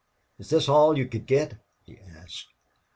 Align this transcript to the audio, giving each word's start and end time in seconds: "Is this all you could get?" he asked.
"Is 0.39 0.49
this 0.49 0.67
all 0.67 0.97
you 0.97 1.05
could 1.07 1.27
get?" 1.27 1.59
he 1.83 1.99
asked. 1.99 2.47